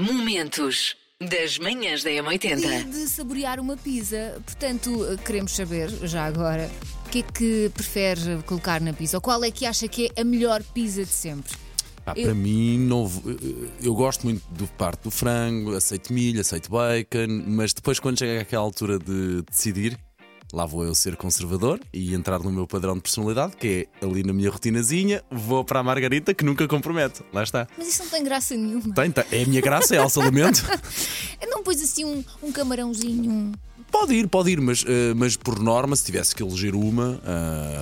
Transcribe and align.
Momentos 0.00 0.96
das 1.20 1.58
manhãs 1.58 2.02
da 2.02 2.10
E 2.10 2.16
M80. 2.22 2.90
de 2.90 3.06
saborear 3.06 3.60
uma 3.60 3.76
pizza. 3.76 4.40
Portanto, 4.46 4.90
queremos 5.26 5.52
saber, 5.54 5.90
já 6.08 6.24
agora, 6.24 6.70
o 7.06 7.10
que 7.10 7.18
é 7.18 7.22
que 7.22 7.70
prefere 7.74 8.42
colocar 8.46 8.80
na 8.80 8.94
pizza? 8.94 9.18
Ou 9.18 9.20
qual 9.20 9.44
é 9.44 9.50
que 9.50 9.66
acha 9.66 9.86
que 9.86 10.10
é 10.16 10.22
a 10.22 10.24
melhor 10.24 10.62
pizza 10.62 11.04
de 11.04 11.10
sempre? 11.10 11.52
Pá, 12.02 12.14
Eu- 12.16 12.24
Para 12.24 12.34
mim, 12.34 12.78
novo, 12.78 13.22
eu 13.82 13.94
gosto 13.94 14.24
muito 14.24 14.42
do 14.50 14.66
parte 14.68 15.02
do 15.02 15.10
frango, 15.10 15.74
aceito 15.76 16.10
milho, 16.14 16.40
aceito 16.40 16.70
bacon, 16.70 17.44
mas 17.46 17.74
depois, 17.74 18.00
quando 18.00 18.18
chega 18.18 18.40
àquela 18.40 18.62
altura 18.64 18.98
de 18.98 19.42
decidir, 19.42 19.98
lá 20.52 20.64
vou 20.66 20.84
eu 20.84 20.94
ser 20.94 21.16
conservador 21.16 21.80
e 21.92 22.14
entrar 22.14 22.38
no 22.40 22.50
meu 22.52 22.66
padrão 22.66 22.94
de 22.94 23.00
personalidade, 23.00 23.56
que 23.56 23.88
é 24.00 24.04
ali 24.04 24.22
na 24.22 24.32
minha 24.32 24.50
rotinazinha, 24.50 25.22
vou 25.30 25.64
para 25.64 25.80
a 25.80 25.82
Margarita, 25.82 26.32
que 26.34 26.44
nunca 26.44 26.66
comprometo. 26.68 27.24
Lá 27.32 27.42
está. 27.42 27.66
Mas 27.78 27.88
isso 27.88 28.02
não 28.02 28.10
tem 28.10 28.22
graça 28.24 28.54
nenhuma. 28.56 28.94
Tem, 28.94 29.10
tem. 29.10 29.24
É 29.32 29.42
a 29.42 29.46
minha 29.46 29.60
graça, 29.60 29.94
é 29.94 29.98
Alça 29.98 30.20
Lamento. 30.20 30.64
Eu 31.40 31.48
não 31.50 31.62
pus 31.62 31.80
assim 31.80 32.04
um, 32.04 32.24
um 32.42 32.52
camarãozinho. 32.52 33.30
um- 33.30 33.52
Pode 33.90 34.14
ir, 34.14 34.28
pode 34.28 34.50
ir, 34.50 34.60
mas, 34.60 34.84
eh, 34.86 35.12
mas 35.14 35.36
por 35.36 35.58
norma, 35.58 35.94
se 35.96 36.04
tivesse 36.04 36.34
que 36.34 36.42
eleger 36.42 36.74
uma, 36.74 37.20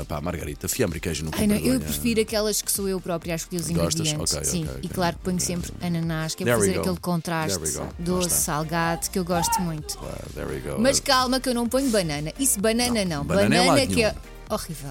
uh, 0.00 0.04
pá, 0.06 0.20
Margarita, 0.20 0.66
fiambre 0.68 0.98
e 0.98 1.00
queijo 1.00 1.24
não 1.24 1.30
Ai, 1.36 1.46
não, 1.46 1.56
eu 1.56 1.78
prefiro 1.80 2.20
aquelas 2.20 2.60
que 2.62 2.72
sou 2.72 2.88
eu 2.88 3.00
própria 3.00 3.34
a 3.34 3.36
escolher 3.36 3.60
os 3.60 3.68
Gostas? 3.70 3.94
ingredientes. 4.08 4.34
Ok, 4.34 4.44
Sim, 4.44 4.64
ok, 4.64 4.80
e 4.82 4.88
claro 4.88 5.16
que 5.16 5.22
ponho 5.22 5.40
sempre 5.40 5.70
ananás, 5.82 6.34
que 6.34 6.42
é 6.42 6.46
para 6.46 6.56
fazer 6.58 6.74
go. 6.74 6.80
aquele 6.80 6.96
contraste 6.98 7.58
doce, 7.98 8.30
salgado, 8.30 9.08
que 9.10 9.18
eu 9.18 9.24
gosto 9.24 9.60
muito. 9.60 9.98
There 10.34 10.46
we 10.50 10.60
go. 10.60 10.80
Mas 10.80 10.98
calma 11.00 11.38
que 11.40 11.48
eu 11.48 11.54
não 11.54 11.68
ponho 11.68 11.90
banana. 11.90 12.32
Isso 12.38 12.58
banana 12.60 13.04
não. 13.04 13.24
banana 13.24 13.78
é 13.78 13.86
que 13.86 14.02
é 14.02 14.12
nenhum. 14.12 14.14
horrível. 14.50 14.90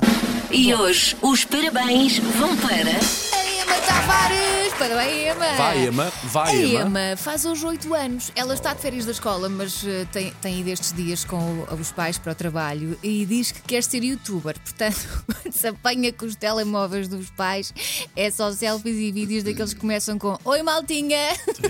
E 0.51 0.73
hoje 0.73 1.17
os 1.21 1.43
parabéns 1.45 2.19
vão 2.19 2.55
para. 2.57 3.26
Ema 3.67 3.81
Tavares! 3.85 4.73
Parabéns, 4.77 5.27
Ema! 5.27 5.53
Vai, 5.57 5.87
Emma, 5.87 6.13
vai, 6.25 6.51
A 6.55 6.65
Emma. 6.65 6.99
Ema 7.09 7.17
faz 7.17 7.45
hoje 7.45 7.65
8 7.65 7.93
anos. 7.93 8.31
Ela 8.35 8.53
está 8.53 8.73
de 8.73 8.79
férias 8.81 9.05
da 9.05 9.11
escola, 9.11 9.49
mas 9.49 9.83
eh, 9.85 10.05
tem, 10.11 10.31
tem 10.41 10.59
ido 10.61 10.69
estes 10.69 10.93
dias 10.93 11.25
com 11.25 11.37
o- 11.37 11.73
os 11.75 11.91
pais 11.91 12.17
para 12.17 12.31
o 12.31 12.35
trabalho 12.35 12.97
e 13.03 13.25
diz 13.25 13.51
que 13.51 13.61
quer 13.61 13.83
ser 13.83 14.03
youtuber. 14.03 14.55
Portanto, 14.61 15.25
se 15.51 15.67
apanha 15.67 16.13
com 16.13 16.25
os 16.25 16.35
telemóveis 16.35 17.07
dos 17.07 17.29
pais, 17.31 17.73
é 18.15 18.29
só 18.31 18.51
selfies 18.51 18.95
e 18.97 19.11
vídeos 19.11 19.43
daqueles 19.43 19.73
que 19.73 19.79
começam 19.79 20.17
com 20.17 20.37
Oi, 20.45 20.61
maltinha! 20.61 21.17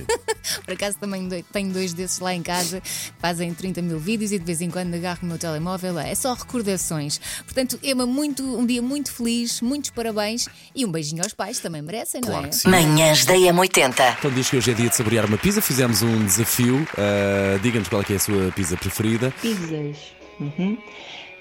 Por 0.66 0.74
acaso 0.74 0.98
também 0.98 1.28
doi- 1.28 1.44
tenho 1.52 1.72
dois 1.72 1.94
desses 1.94 2.20
lá 2.20 2.34
em 2.34 2.44
casa, 2.44 2.80
que 2.82 2.90
fazem 3.20 3.54
30 3.54 3.82
mil 3.82 4.00
vídeos 4.00 4.32
e 4.32 4.38
de 4.40 4.46
vez 4.46 4.62
em 4.62 4.70
quando 4.70 4.94
agarro 4.94 5.20
no 5.24 5.30
meu 5.30 5.38
telemóvel. 5.38 5.98
É 6.00 6.14
só 6.14 6.34
recordações. 6.34 7.20
Portanto, 7.46 7.80
Ema, 7.82 8.06
muito, 8.06 8.44
um 8.58 8.66
dia 8.66 8.82
muito 8.82 9.12
feliz, 9.12 9.62
muitos 9.62 9.90
parabéns 9.92 10.48
e 10.76 10.86
um 10.86 10.92
beijinho 10.92 11.24
aos 11.24 11.34
pais, 11.34 11.60
também 11.60 11.82
merecem, 11.88 12.22
não 12.22 12.30
Claro 12.30 12.46
é? 12.46 12.50
que 12.50 12.56
sim. 12.56 12.70
Manhãs 12.70 13.26
da 13.26 13.34
M80. 13.34 14.16
Então 14.20 14.32
diz 14.32 14.50
que 14.50 14.58
hoje 14.58 14.72
é 14.72 14.74
dia 14.74 14.90
de 14.90 14.96
saborear 14.96 15.26
uma 15.26 15.38
pizza, 15.38 15.62
fizemos 15.62 16.02
um 16.02 16.26
desafio. 16.26 16.88
Ah, 16.98 17.58
Diga-nos 17.62 17.88
qual 17.88 18.02
é, 18.02 18.06
que 18.06 18.14
é 18.14 18.16
a 18.18 18.20
sua 18.20 18.52
pizza 18.52 18.76
preferida. 18.78 19.34
Pizzas. 19.42 19.98
Uhum. 20.40 20.78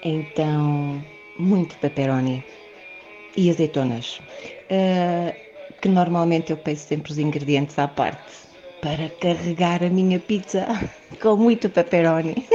Então, 0.03 1.03
muito 1.37 1.75
pepperoni 1.77 2.43
e 3.35 3.49
azeitonas. 3.49 4.19
Ah, 4.71 5.33
que 5.81 5.87
normalmente 5.89 6.51
eu 6.51 6.57
peço 6.57 6.87
sempre 6.87 7.11
os 7.11 7.19
ingredientes 7.19 7.77
à 7.77 7.87
parte 7.87 8.23
para 8.81 9.09
carregar 9.09 9.83
a 9.83 9.89
minha 9.89 10.19
pizza 10.19 10.65
com 11.21 11.35
muito 11.35 11.69
pepperoni. 11.69 12.47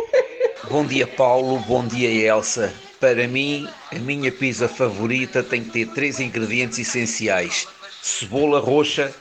Bom 0.71 0.85
dia, 0.85 1.07
Paulo. 1.07 1.59
Bom 1.67 1.87
dia, 1.87 2.09
Elsa. 2.09 2.73
Para 2.99 3.27
mim, 3.27 3.69
a 3.91 3.99
minha 3.99 4.31
pizza 4.31 4.69
favorita 4.69 5.43
tem 5.43 5.63
que 5.65 5.71
ter 5.71 5.89
três 5.89 6.21
ingredientes 6.21 6.79
essenciais: 6.79 7.67
cebola 8.03 8.59
roxa, 8.59 9.15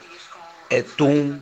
atum 0.68 1.38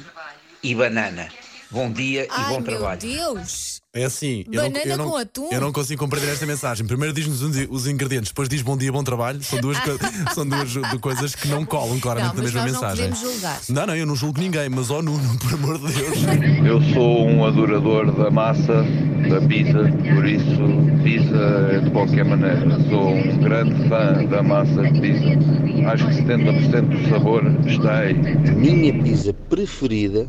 e 0.62 0.74
banana. 0.74 1.39
Bom 1.70 1.90
dia 1.92 2.24
e 2.24 2.28
Ai, 2.30 2.44
bom 2.48 2.60
meu 2.60 2.64
trabalho. 2.64 3.00
Deus! 3.00 3.80
É 3.94 4.04
assim, 4.04 4.44
Banana 4.52 4.98
com 5.04 5.16
atum? 5.16 5.48
eu 5.50 5.60
não 5.60 5.72
consigo 5.72 6.00
compreender 6.00 6.32
esta 6.32 6.46
mensagem. 6.46 6.86
Primeiro 6.86 7.12
diz-nos 7.12 7.42
os- 7.42 7.66
os 7.70 7.86
ingredientes, 7.88 8.30
depois 8.30 8.48
diz 8.48 8.62
bom 8.62 8.76
dia, 8.76 8.90
bom 8.92 9.02
trabalho. 9.04 9.42
São 9.42 9.60
duas, 9.60 9.76
são 10.34 10.46
duas 10.46 10.72
coisas 11.00 11.34
que 11.34 11.48
não 11.48 11.64
colam 11.64 11.98
claramente 12.00 12.34
Não, 12.34 12.36
na 12.36 12.42
mesma 12.42 12.60
nós 12.62 12.72
não 12.72 12.80
mensagem. 12.80 13.10
podemos 13.10 13.32
julgar. 13.34 13.60
Não, 13.68 13.86
não, 13.86 13.96
eu 13.96 14.06
não 14.06 14.14
julgo 14.16 14.40
ninguém, 14.40 14.68
mas 14.68 14.90
ó 14.90 15.00
Nuno, 15.02 15.20
por 15.38 15.54
amor 15.54 15.78
de 15.78 15.92
Deus. 15.92 16.18
Eu 16.64 16.80
sou 16.94 17.26
um 17.28 17.44
adorador 17.44 18.12
da 18.12 18.30
massa, 18.30 18.84
da 19.28 19.40
pizza, 19.46 19.78
por 20.14 20.26
isso 20.26 21.02
pizza 21.04 21.80
de 21.84 21.90
qualquer 21.90 22.24
maneira. 22.24 22.80
Sou 22.88 23.10
um 23.14 23.38
grande 23.38 23.88
fã 23.88 24.24
da 24.28 24.42
massa 24.42 24.82
de 24.90 25.00
pizza. 25.00 25.90
Acho 25.90 26.06
que 26.08 26.14
70% 26.22 26.82
do 26.88 27.08
sabor 27.10 27.42
está 27.66 27.98
aí. 28.00 28.14
A 28.48 28.52
minha 28.52 28.92
pizza 29.02 29.32
preferida 29.48 30.28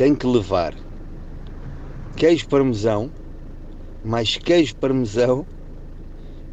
tem 0.00 0.14
que 0.14 0.26
levar 0.26 0.74
queijo 2.16 2.48
parmesão, 2.48 3.10
mais 4.02 4.34
queijo 4.34 4.74
parmesão 4.76 5.46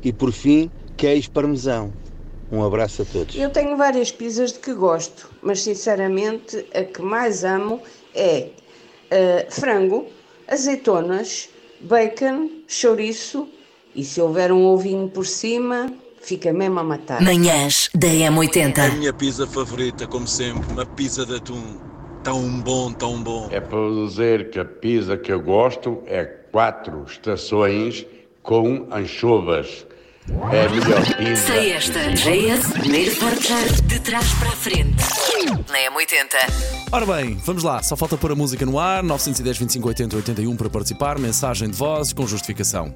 e 0.04 0.12
por 0.12 0.34
fim 0.34 0.70
queijo 0.98 1.32
parmesão. 1.32 1.94
Um 2.52 2.62
abraço 2.62 3.04
a 3.04 3.06
todos. 3.06 3.38
Eu 3.38 3.50
tenho 3.50 3.78
várias 3.78 4.12
pizzas 4.12 4.52
de 4.52 4.60
que 4.60 4.74
gosto, 4.74 5.30
mas 5.42 5.62
sinceramente 5.62 6.66
a 6.74 6.84
que 6.84 7.02
mais 7.02 7.46
amo 7.46 7.80
é 8.14 8.50
eh, 9.10 9.48
frango, 9.50 10.08
azeitonas, 10.46 11.48
bacon, 11.80 12.50
chouriço 12.68 13.48
e 13.96 14.04
se 14.04 14.20
houver 14.20 14.52
um 14.52 14.66
ovinho 14.66 15.08
por 15.08 15.26
cima, 15.26 15.90
fica 16.22 16.52
mesmo 16.52 16.82
a 16.82 16.84
matar. 16.84 17.22
Manhãs 17.22 17.90
da 17.96 18.08
A 18.08 18.30
M80. 18.30 18.94
minha 18.98 19.14
pizza 19.14 19.48
favorita, 19.48 20.06
como 20.06 20.28
sempre, 20.28 20.70
uma 20.74 20.86
pizza 20.86 21.26
de 21.26 21.36
atum. 21.36 21.97
Tão 22.28 22.60
bom, 22.60 22.92
tão 22.92 23.24
bom. 23.24 23.48
É 23.54 23.62
para 23.62 23.90
dizer 24.06 24.50
que 24.50 24.60
a 24.60 24.66
pizza 24.66 25.16
que 25.16 25.32
eu 25.32 25.40
gosto 25.40 26.04
é 26.06 26.26
quatro 26.26 27.06
estações 27.08 28.06
com 28.44 28.86
anchovas. 28.92 29.88
É 30.52 30.66
a 30.66 30.70
melhor 30.70 31.06
pizza. 31.16 31.54
Sei 31.54 31.72
esta. 31.72 32.12
JS, 32.12 32.74
primeiro 32.74 33.16
portar 33.16 33.64
de 33.84 34.00
trás 34.02 34.34
para 34.34 34.50
a 34.50 34.52
frente. 34.52 35.02
Na 35.70 35.80
M80. 35.90 36.92
Ora 36.92 37.06
bem, 37.06 37.36
vamos 37.46 37.64
lá, 37.64 37.82
só 37.82 37.96
falta 37.96 38.18
pôr 38.18 38.34
a 38.34 38.36
música 38.36 38.66
no 38.66 38.78
ar, 38.78 39.02
910 39.04 39.58
25 39.60 39.88
80 39.88 40.16
81 40.18 40.58
para 40.58 40.70
participar, 40.70 41.18
mensagem 41.18 41.70
de 41.70 41.78
voz 41.78 42.12
com 42.12 42.28
justificação. 42.28 42.94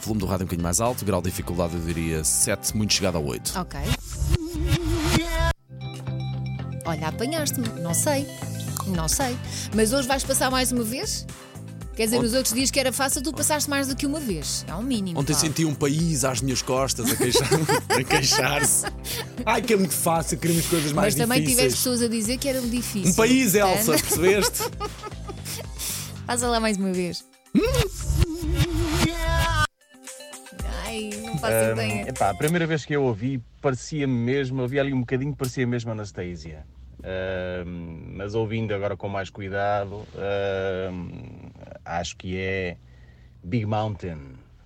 Volume 0.00 0.18
do 0.18 0.26
rádio 0.26 0.42
um 0.42 0.46
bocadinho 0.46 0.64
mais 0.64 0.80
alto, 0.80 1.04
grau 1.04 1.22
de 1.22 1.30
dificuldade 1.30 1.76
eu 1.76 1.80
diria 1.80 2.24
7, 2.24 2.76
muito 2.76 2.94
chegado 2.94 3.16
a 3.16 3.20
8. 3.20 3.60
Ok. 3.60 3.80
Olha, 6.84 7.08
apanhaste-me. 7.08 7.68
Não 7.80 7.94
sei. 7.94 8.26
Não 8.86 9.08
sei. 9.08 9.36
Mas 9.74 9.92
hoje 9.92 10.06
vais 10.08 10.24
passar 10.24 10.50
mais 10.50 10.72
uma 10.72 10.82
vez? 10.82 11.26
Quer 11.94 12.04
dizer, 12.06 12.20
nos 12.22 12.32
outros 12.32 12.54
dias 12.54 12.70
que 12.70 12.80
era 12.80 12.90
fácil, 12.90 13.22
tu 13.22 13.32
passaste 13.34 13.68
mais 13.68 13.86
do 13.86 13.94
que 13.94 14.06
uma 14.06 14.18
vez. 14.18 14.64
É 14.66 14.74
um 14.74 14.82
mínimo. 14.82 15.20
Ontem 15.20 15.34
senti 15.34 15.64
um 15.66 15.74
país 15.74 16.24
às 16.24 16.40
minhas 16.40 16.62
costas 16.62 17.10
a 17.12 17.16
queixar- 17.16 17.48
a 17.90 18.02
queixar-se. 18.04 18.86
Ai, 19.44 19.60
que 19.60 19.74
é 19.74 19.76
muito 19.76 19.92
fácil, 19.92 20.38
queremos 20.38 20.64
coisas 20.66 20.90
mais 20.92 21.14
Mas 21.14 21.22
também 21.22 21.40
difíceis. 21.40 21.58
tiveste 21.74 21.78
pessoas 21.78 22.02
a 22.02 22.08
dizer 22.08 22.38
que 22.38 22.48
era 22.48 22.60
difícil. 22.62 23.10
Um 23.12 23.14
país, 23.14 23.54
Elsa, 23.54 23.92
percebeste? 23.92 24.62
Passa 26.26 26.46
lá 26.48 26.58
mais 26.58 26.78
uma 26.78 26.92
vez. 26.94 27.24
Ai, 30.86 31.10
não 31.22 31.36
faço 31.38 31.72
ideia. 31.72 32.08
Epá, 32.08 32.30
a 32.30 32.34
primeira 32.34 32.66
vez 32.66 32.84
que 32.86 32.94
eu 32.96 33.02
ouvi, 33.02 33.38
parecia-me 33.60 34.12
mesmo, 34.14 34.62
havia 34.62 34.80
ali 34.80 34.94
um 34.94 35.00
bocadinho, 35.00 35.34
parecia 35.36 35.66
mesmo 35.66 35.90
Anastasia. 35.92 36.64
Ahm, 37.02 38.12
mas 38.14 38.34
ouvindo 38.34 38.74
agora 38.74 38.96
com 38.96 39.08
mais 39.08 39.28
cuidado, 39.30 40.06
ahm, 40.16 41.08
acho 41.84 42.16
que 42.16 42.36
é 42.36 42.76
Big 43.42 43.66
Mountain. 43.66 44.18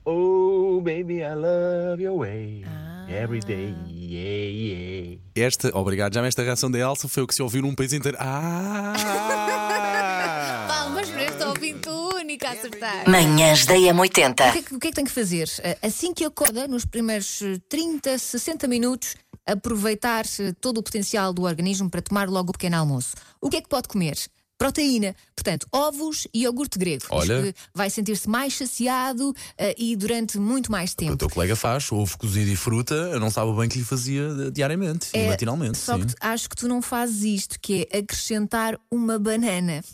Oh, 0.04 0.80
baby, 0.82 1.20
I 1.20 1.34
love 1.34 2.02
your 2.02 2.18
way. 2.18 2.64
Every 3.08 3.40
day, 3.40 3.74
yeah, 3.88 4.50
yeah. 4.50 5.20
Esta, 5.34 5.76
obrigado, 5.76 6.14
já 6.14 6.26
esta 6.26 6.42
reação 6.42 6.70
da 6.70 6.78
Elsa 6.78 7.08
foi 7.08 7.22
o 7.22 7.26
que 7.26 7.34
se 7.34 7.42
ouviu 7.42 7.62
num 7.62 7.74
país 7.74 7.92
inteiro. 7.92 8.16
Ah! 8.20 8.94
Palmas 10.68 11.08
para 11.10 11.24
este 11.24 11.44
ouvinte 11.44 11.88
único 11.88 12.46
a 12.46 12.50
acertar. 12.50 13.08
Manhãs 13.08 13.64
da 13.66 13.74
O 13.74 13.78
que, 13.78 13.88
é 13.88 13.92
M80. 13.92 14.52
que, 14.64 14.74
o 14.74 14.78
que 14.80 14.88
é 14.88 14.90
que 14.90 14.96
tem 14.96 15.04
que 15.04 15.10
fazer? 15.10 15.48
Eh, 15.62 15.78
Assim 15.82 16.12
que 16.12 16.24
acorda, 16.24 16.66
nos 16.68 16.84
primeiros 16.84 17.40
eh, 17.42 17.58
30, 17.68 18.18
60 18.18 18.66
minutos, 18.68 19.16
aproveitar 19.46 20.24
eh, 20.40 20.52
todo 20.60 20.78
o 20.78 20.82
potencial 20.82 21.32
do 21.32 21.42
organismo 21.42 21.88
para 21.88 22.02
tomar 22.02 22.28
logo 22.28 22.50
o 22.50 22.52
pequeno 22.52 22.76
almoço. 22.76 23.14
O 23.40 23.48
que 23.48 23.56
é 23.56 23.60
que 23.62 23.68
pode 23.68 23.88
comer? 23.88 24.18
Proteína, 24.58 25.14
portanto, 25.34 25.66
ovos 25.70 26.26
e 26.32 26.42
iogurte 26.42 26.78
grego. 26.78 27.02
Diz 27.02 27.10
Olha. 27.10 27.42
que 27.42 27.54
vai 27.74 27.90
sentir-se 27.90 28.28
mais 28.28 28.54
saciado 28.56 29.34
eh, 29.58 29.74
e 29.76 29.94
durante 29.94 30.38
muito 30.38 30.72
mais 30.72 30.92
O 30.92 30.96
tempo. 30.96 31.16
teu 31.16 31.28
colega 31.28 31.54
faz, 31.54 31.92
ovo 31.92 32.16
cozido 32.16 32.50
e 32.50 32.56
fruta, 32.56 32.94
eu 32.94 33.20
não 33.20 33.30
sabia 33.30 33.52
bem 33.54 33.68
que 33.68 33.78
lhe 33.78 33.84
fazia 33.84 34.22
eh, 34.46 34.50
diariamente 34.50 35.08
e 35.14 35.18
É, 35.18 35.28
matinalmente. 35.28 35.76
Só 35.78 35.98
sim. 35.98 36.06
que 36.06 36.14
acho 36.20 36.48
que 36.48 36.56
tu 36.56 36.66
não 36.68 36.80
fazes 36.80 37.22
isto, 37.22 37.58
que 37.60 37.86
é 37.92 37.98
acrescentar 37.98 38.78
uma 38.90 39.18
banana. 39.18 39.84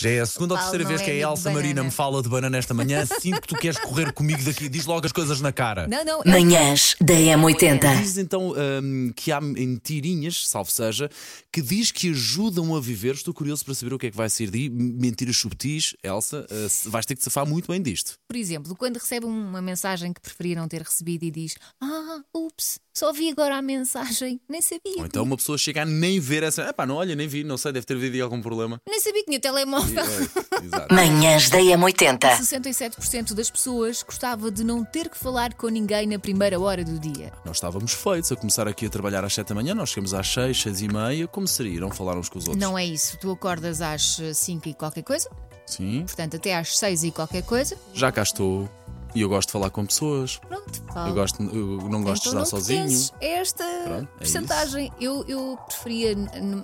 Já 0.00 0.10
é 0.10 0.20
a 0.20 0.26
segunda 0.26 0.54
ou 0.54 0.60
terceira 0.60 0.84
vez 0.84 1.00
é 1.00 1.04
que 1.04 1.10
a 1.10 1.14
Elsa 1.14 1.50
Marina 1.50 1.82
me 1.84 1.90
fala 1.90 2.22
de 2.22 2.28
banana 2.28 2.56
esta 2.58 2.72
manhã. 2.74 3.04
Sinto 3.20 3.40
que 3.42 3.48
tu 3.48 3.54
queres 3.56 3.78
correr 3.78 4.12
comigo 4.12 4.42
daqui. 4.42 4.68
Diz 4.68 4.86
logo 4.86 5.04
as 5.06 5.12
coisas 5.12 5.40
na 5.40 5.52
cara. 5.52 5.86
Não, 5.86 6.04
não. 6.04 6.22
é- 6.24 6.30
Manhãs 6.30 6.96
da 7.00 7.14
M80. 7.14 8.00
Diz 8.00 8.16
então 8.18 8.52
hum, 8.82 9.12
que 9.14 9.30
há 9.30 9.40
mentirinhas, 9.40 10.48
salvo 10.48 10.70
seja, 10.70 11.10
que 11.52 11.60
diz 11.62 11.90
que 11.92 12.10
ajudam 12.10 12.74
a 12.74 12.80
viver. 12.80 13.14
Estou 13.14 13.34
curioso 13.34 13.59
para 13.64 13.74
saber 13.74 13.94
o 13.94 13.98
que 13.98 14.06
é 14.06 14.10
que 14.10 14.16
vai 14.16 14.28
sair 14.30 14.50
daí. 14.50 14.68
Mentiras 14.68 15.36
subtis, 15.36 15.94
Elsa, 16.02 16.46
uh, 16.50 16.90
vais 16.90 17.06
ter 17.06 17.16
que 17.16 17.22
safar 17.22 17.46
muito 17.46 17.70
bem 17.70 17.80
disto. 17.80 18.14
Por 18.28 18.36
exemplo, 18.36 18.74
quando 18.76 18.96
recebe 18.96 19.26
uma 19.26 19.62
mensagem 19.62 20.12
que 20.12 20.20
preferiram 20.20 20.66
ter 20.68 20.82
recebido 20.82 21.24
e 21.24 21.30
diz: 21.30 21.56
Ah, 21.80 22.20
ups, 22.34 22.78
só 22.92 23.12
vi 23.12 23.30
agora 23.30 23.56
a 23.56 23.62
mensagem, 23.62 24.40
nem 24.48 24.60
sabia. 24.60 24.98
Ou 24.98 25.06
então 25.06 25.22
uma 25.22 25.36
pessoa 25.36 25.56
chega 25.56 25.82
a 25.82 25.84
nem 25.84 26.18
ver 26.20 26.42
essa. 26.42 26.64
Ah, 26.68 26.72
pá, 26.72 26.84
não, 26.84 26.96
olha, 26.96 27.14
nem 27.14 27.26
vi, 27.28 27.44
não 27.44 27.56
sei, 27.56 27.72
deve 27.72 27.86
ter 27.86 27.94
havido 27.94 28.22
algum 28.22 28.40
problema. 28.42 28.80
Nem 28.88 29.00
sabia 29.00 29.20
que 29.22 29.26
tinha 29.26 29.40
telemóvel. 29.40 30.02
É, 30.04 30.64
exato. 30.64 30.94
Manhãs 30.94 31.48
da 31.50 31.58
M80. 31.58 32.18
67% 32.18 33.32
das 33.34 33.50
pessoas 33.50 34.02
gostava 34.02 34.50
de 34.50 34.64
não 34.64 34.84
ter 34.84 35.08
que 35.08 35.16
falar 35.18 35.54
com 35.54 35.68
ninguém 35.68 36.06
na 36.06 36.18
primeira 36.18 36.58
hora 36.60 36.84
do 36.84 36.98
dia. 36.98 37.32
Nós 37.44 37.56
estávamos 37.56 37.92
feitos 37.92 38.30
a 38.32 38.36
começar 38.36 38.66
aqui 38.66 38.86
a 38.86 38.90
trabalhar 38.90 39.24
às 39.24 39.32
7 39.34 39.48
da 39.48 39.54
manhã, 39.54 39.74
nós 39.74 39.90
chegamos 39.90 40.12
às 40.12 40.26
6, 40.28 40.60
6 40.62 40.80
e 40.82 40.88
meia. 40.88 41.28
Como 41.28 41.46
seria? 41.46 41.80
Não 41.80 41.90
falar 41.90 42.16
uns 42.18 42.28
com 42.28 42.38
os 42.38 42.46
outros? 42.46 42.60
Não 42.60 42.76
é 42.76 42.84
isso. 42.84 43.16
Tu 43.18 43.30
acordas 43.30 43.80
às 43.80 44.20
5 44.34 44.68
e 44.68 44.74
qualquer 44.74 45.02
coisa, 45.02 45.30
Sim, 45.66 46.02
portanto, 46.04 46.36
até 46.36 46.56
às 46.56 46.76
6 46.78 47.04
e 47.04 47.10
qualquer 47.12 47.42
coisa. 47.44 47.76
já 47.94 48.10
cá 48.10 48.22
estou. 48.22 48.68
E 49.14 49.20
eu 49.22 49.28
gosto 49.28 49.48
de 49.48 49.52
falar 49.52 49.70
com 49.70 49.84
pessoas. 49.84 50.38
Pronto, 50.48 50.82
Paulo. 50.82 51.10
Eu, 51.10 51.14
gosto, 51.14 51.42
eu 51.42 51.88
não 51.88 52.02
gosto 52.02 52.28
então 52.28 52.40
de 52.40 52.44
estar 52.44 52.44
sozinho. 52.44 53.10
esta 53.20 53.64
Pronto, 53.84 54.08
é 54.14 54.18
percentagem. 54.18 54.92
Eu, 55.00 55.24
eu 55.26 55.58
preferia, 55.66 56.16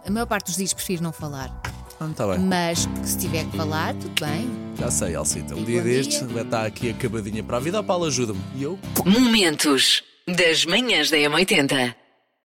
a 0.06 0.10
maior 0.10 0.26
parte 0.26 0.46
dos 0.46 0.56
dias, 0.56 0.72
prefiro 0.72 1.02
não 1.02 1.12
falar. 1.12 1.50
Ah, 1.98 2.08
tá 2.14 2.26
bem. 2.26 2.38
Mas 2.40 2.86
se 3.04 3.18
tiver 3.18 3.44
que 3.46 3.56
falar, 3.56 3.94
tudo 3.94 4.20
bem. 4.20 4.48
Já 4.78 4.90
sei, 4.90 5.14
Alcita. 5.14 5.54
Um 5.54 5.64
dia 5.64 5.82
destes 5.82 6.20
vai 6.30 6.42
estar 6.42 6.66
aqui 6.66 6.90
acabadinha 6.90 7.42
para 7.42 7.56
a 7.56 7.60
vida. 7.60 7.78
A 7.78 7.82
Paula 7.82 8.08
ajuda-me. 8.08 8.40
E 8.54 8.62
eu? 8.62 8.78
Momentos 9.04 10.02
das 10.28 10.66
manhãs 10.66 11.10
da 11.10 11.16
M80. 11.16 11.94